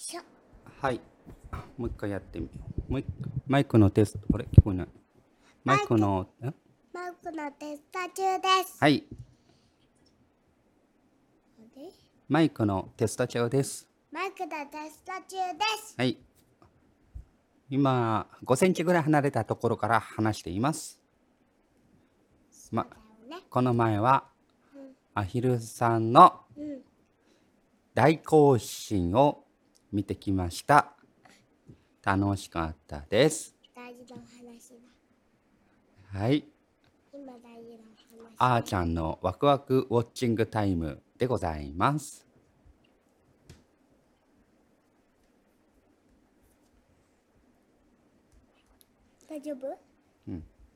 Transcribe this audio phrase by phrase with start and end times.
[0.00, 0.22] いしょ
[0.80, 1.00] はい。
[1.76, 2.52] もう一回やってみよ
[2.88, 2.92] う。
[2.92, 3.06] もう一
[3.46, 4.20] マイクのテスト。
[4.32, 4.88] これ聞こえない。
[5.62, 6.54] マイクの、ん
[6.94, 9.04] マイクのテスト中ですはい。
[12.28, 13.86] マイクのテスト中です。
[14.10, 16.16] マイクのテスト中ですはい。
[17.68, 20.98] 今、5センチぐらい離れたところから話しています。
[22.72, 22.86] ま、
[23.50, 24.24] この前は、
[25.12, 26.80] アヒルさんのうん
[27.92, 29.44] 大行進を
[29.92, 30.92] 見てきました。
[32.02, 33.54] 楽しかったです。
[33.74, 34.70] 大事な話
[36.12, 36.44] だはい。
[37.12, 42.26] 今大事な話あーちゃんのワクワクウォッチングタイムでございます。
[49.28, 49.78] 大丈夫？